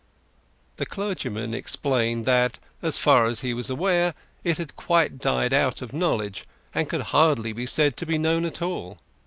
The 0.77 0.87
clergyman 0.87 1.53
explained 1.53 2.25
that, 2.25 2.57
as 2.81 2.97
far 2.97 3.25
as 3.27 3.41
he 3.41 3.53
was 3.53 3.69
aware, 3.69 4.15
it 4.43 4.57
had 4.57 4.75
quite 4.75 5.19
died 5.19 5.53
out 5.53 5.83
of 5.83 5.93
knowledge, 5.93 6.43
and 6.73 6.89
could 6.89 7.01
hardly 7.13 7.53
be 7.53 7.67
said 7.67 7.95
to 7.97 8.07
be 8.07 8.17
known 8.17 8.43
at 8.43 8.63
all. 8.63 8.97